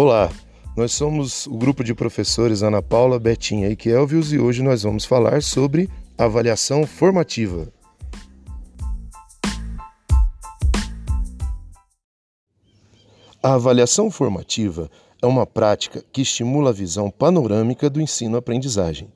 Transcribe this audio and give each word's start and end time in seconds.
Olá, 0.00 0.30
nós 0.76 0.92
somos 0.92 1.48
o 1.48 1.58
grupo 1.58 1.82
de 1.82 1.92
professores 1.92 2.62
Ana 2.62 2.80
Paula, 2.80 3.18
Betinha 3.18 3.68
e 3.68 3.74
Kelvius 3.74 4.30
e 4.30 4.38
hoje 4.38 4.62
nós 4.62 4.84
vamos 4.84 5.04
falar 5.04 5.42
sobre 5.42 5.90
avaliação 6.16 6.86
formativa. 6.86 7.66
A 13.42 13.54
avaliação 13.54 14.08
formativa 14.08 14.88
é 15.20 15.26
uma 15.26 15.44
prática 15.44 16.04
que 16.12 16.22
estimula 16.22 16.70
a 16.70 16.72
visão 16.72 17.10
panorâmica 17.10 17.90
do 17.90 18.00
ensino-aprendizagem. 18.00 19.08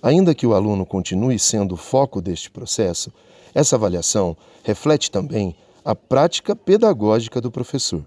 Ainda 0.00 0.36
que 0.36 0.46
o 0.46 0.54
aluno 0.54 0.86
continue 0.86 1.36
sendo 1.36 1.74
o 1.74 1.76
foco 1.76 2.22
deste 2.22 2.48
processo, 2.48 3.12
essa 3.52 3.74
avaliação 3.74 4.36
reflete 4.62 5.10
também 5.10 5.56
a 5.84 5.96
prática 5.96 6.54
pedagógica 6.54 7.40
do 7.40 7.50
professor. 7.50 8.04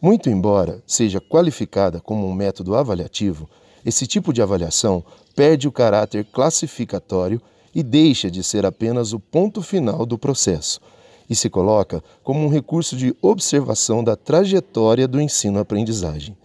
Muito 0.00 0.30
embora 0.30 0.80
seja 0.86 1.20
qualificada 1.20 2.00
como 2.00 2.26
um 2.26 2.32
método 2.32 2.76
avaliativo, 2.76 3.50
esse 3.84 4.06
tipo 4.06 4.32
de 4.32 4.40
avaliação 4.40 5.04
perde 5.34 5.66
o 5.66 5.72
caráter 5.72 6.24
classificatório 6.24 7.42
e 7.74 7.82
deixa 7.82 8.30
de 8.30 8.44
ser 8.44 8.64
apenas 8.64 9.12
o 9.12 9.18
ponto 9.18 9.60
final 9.60 10.06
do 10.06 10.16
processo 10.16 10.80
e 11.28 11.34
se 11.34 11.50
coloca 11.50 12.02
como 12.22 12.40
um 12.40 12.48
recurso 12.48 12.96
de 12.96 13.14
observação 13.20 14.02
da 14.02 14.14
trajetória 14.14 15.06
do 15.06 15.20
ensino-aprendizagem. 15.20 16.36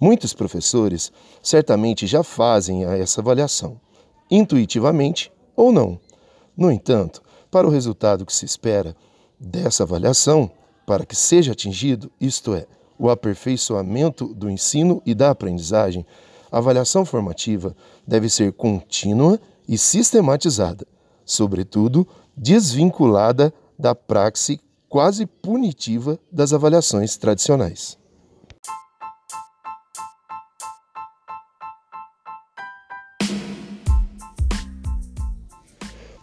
Muitos 0.00 0.32
professores 0.32 1.12
certamente 1.42 2.06
já 2.06 2.22
fazem 2.22 2.84
essa 2.84 3.20
avaliação, 3.20 3.80
intuitivamente 4.30 5.32
ou 5.56 5.72
não. 5.72 5.98
No 6.56 6.70
entanto, 6.70 7.22
para 7.50 7.66
o 7.66 7.70
resultado 7.70 8.24
que 8.24 8.32
se 8.32 8.44
espera 8.44 8.96
dessa 9.38 9.82
avaliação, 9.82 10.50
para 10.86 11.04
que 11.04 11.16
seja 11.16 11.52
atingido, 11.52 12.10
isto 12.20 12.54
é, 12.54 12.66
o 12.98 13.10
aperfeiçoamento 13.10 14.32
do 14.34 14.50
ensino 14.50 15.02
e 15.04 15.14
da 15.14 15.30
aprendizagem, 15.30 16.06
a 16.50 16.58
avaliação 16.58 17.04
formativa 17.04 17.74
deve 18.06 18.28
ser 18.28 18.52
contínua 18.52 19.40
e 19.68 19.76
sistematizada, 19.76 20.86
sobretudo 21.24 22.06
desvinculada 22.36 23.52
da 23.78 23.94
praxe 23.94 24.60
quase 24.88 25.26
punitiva 25.26 26.18
das 26.30 26.52
avaliações 26.52 27.16
tradicionais. 27.16 27.98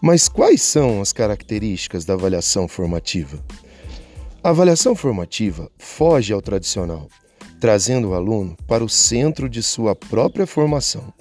Mas 0.01 0.27
quais 0.27 0.63
são 0.63 0.99
as 0.99 1.13
características 1.13 2.05
da 2.05 2.15
avaliação 2.15 2.67
formativa? 2.67 3.37
A 4.43 4.49
avaliação 4.49 4.95
formativa 4.95 5.69
foge 5.77 6.33
ao 6.33 6.41
tradicional, 6.41 7.07
trazendo 7.59 8.09
o 8.09 8.13
aluno 8.15 8.57
para 8.65 8.83
o 8.83 8.89
centro 8.89 9.47
de 9.47 9.61
sua 9.61 9.95
própria 9.95 10.47
formação. 10.47 11.13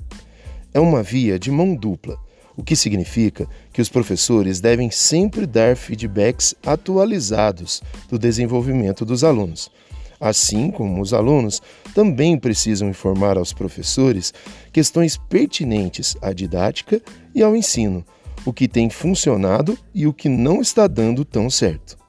É 0.73 0.81
uma 0.81 1.03
via 1.03 1.39
de 1.39 1.51
mão 1.51 1.75
dupla, 1.75 2.17
o 2.57 2.63
que 2.63 2.75
significa 2.75 3.47
que 3.75 3.83
os 3.83 3.91
professores 3.91 4.59
devem 4.59 4.91
sempre 4.91 5.45
dar 5.45 5.77
feedbacks 5.77 6.55
atualizados 6.65 7.83
do 8.09 8.19
desenvolvimento 8.19 9.05
dos 9.05 9.23
alunos. 9.23 9.71
Assim 10.19 10.71
como 10.71 11.03
os 11.03 11.13
alunos 11.13 11.61
também 11.95 12.39
precisam 12.39 12.89
informar 12.89 13.37
aos 13.37 13.53
professores 13.53 14.33
questões 14.73 15.19
pertinentes 15.19 16.17
à 16.23 16.33
didática 16.33 17.03
e 17.35 17.43
ao 17.43 17.55
ensino, 17.55 18.03
o 18.47 18.53
que 18.53 18.67
tem 18.67 18.89
funcionado 18.89 19.77
e 19.95 20.07
o 20.07 20.13
que 20.15 20.31
não 20.31 20.63
está 20.63 20.87
dando 20.87 21.23
tão 21.23 21.51
certo. 21.51 22.00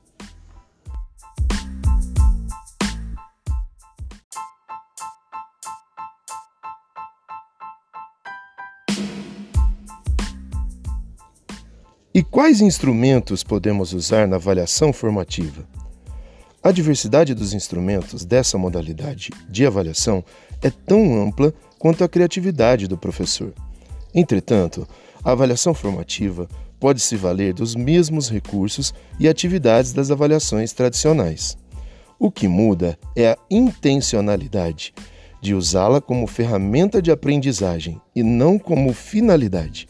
E 12.14 12.22
quais 12.22 12.60
instrumentos 12.60 13.42
podemos 13.42 13.94
usar 13.94 14.28
na 14.28 14.36
avaliação 14.36 14.92
formativa? 14.92 15.66
A 16.62 16.70
diversidade 16.70 17.34
dos 17.34 17.54
instrumentos 17.54 18.26
dessa 18.26 18.58
modalidade 18.58 19.30
de 19.50 19.66
avaliação 19.66 20.22
é 20.62 20.70
tão 20.70 21.24
ampla 21.24 21.54
quanto 21.80 22.04
a 22.04 22.10
criatividade 22.10 22.86
do 22.86 22.98
professor. 22.98 23.54
Entretanto, 24.14 24.86
a 25.24 25.32
avaliação 25.32 25.74
formativa 25.74 26.50
pode 26.82 27.00
se 27.00 27.16
valer 27.16 27.54
dos 27.54 27.76
mesmos 27.76 28.30
recursos 28.30 28.94
e 29.18 29.30
atividades 29.30 29.94
das 29.94 30.12
avaliações 30.12 30.74
tradicionais. 30.74 31.58
O 32.20 32.30
que 32.30 32.46
muda 32.46 33.00
é 33.16 33.30
a 33.30 33.38
intencionalidade 33.50 34.94
de 35.42 35.56
usá-la 35.56 36.02
como 36.02 36.28
ferramenta 36.28 37.02
de 37.02 37.10
aprendizagem 37.10 38.02
e 38.14 38.22
não 38.22 38.60
como 38.60 38.92
finalidade. 38.92 39.88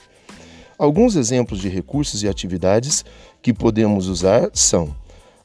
Alguns 0.81 1.15
exemplos 1.15 1.59
de 1.59 1.69
recursos 1.69 2.23
e 2.23 2.27
atividades 2.27 3.05
que 3.39 3.53
podemos 3.53 4.07
usar 4.07 4.49
são 4.51 4.95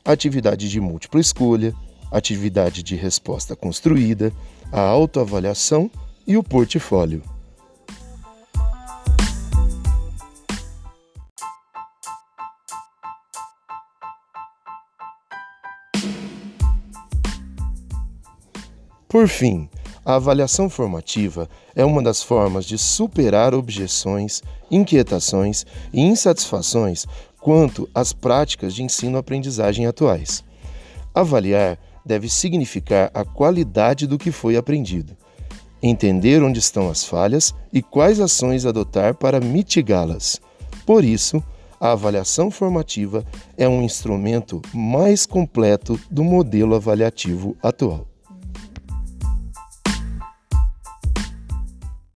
atividade 0.02 0.66
de 0.66 0.80
múltipla 0.80 1.20
escolha, 1.20 1.74
atividade 2.10 2.82
de 2.82 2.96
resposta 2.96 3.54
construída, 3.54 4.32
a 4.72 4.80
autoavaliação 4.80 5.90
e 6.26 6.38
o 6.38 6.42
portfólio. 6.42 7.22
Por 19.06 19.28
fim, 19.28 19.68
a 20.06 20.14
avaliação 20.14 20.70
formativa 20.70 21.48
é 21.74 21.84
uma 21.84 22.00
das 22.00 22.22
formas 22.22 22.64
de 22.64 22.78
superar 22.78 23.52
objeções, 23.52 24.40
inquietações 24.70 25.66
e 25.92 26.00
insatisfações 26.00 27.04
quanto 27.40 27.88
às 27.92 28.12
práticas 28.12 28.72
de 28.72 28.84
ensino-aprendizagem 28.84 29.84
atuais. 29.84 30.44
Avaliar 31.12 31.76
deve 32.04 32.28
significar 32.28 33.10
a 33.12 33.24
qualidade 33.24 34.06
do 34.06 34.16
que 34.16 34.30
foi 34.30 34.56
aprendido, 34.56 35.16
entender 35.82 36.40
onde 36.40 36.60
estão 36.60 36.88
as 36.88 37.04
falhas 37.04 37.52
e 37.72 37.82
quais 37.82 38.20
ações 38.20 38.64
adotar 38.64 39.12
para 39.12 39.40
mitigá-las. 39.40 40.40
Por 40.86 41.04
isso, 41.04 41.42
a 41.80 41.90
avaliação 41.90 42.48
formativa 42.48 43.26
é 43.58 43.68
um 43.68 43.82
instrumento 43.82 44.62
mais 44.72 45.26
completo 45.26 45.98
do 46.08 46.22
modelo 46.22 46.76
avaliativo 46.76 47.56
atual. 47.60 48.06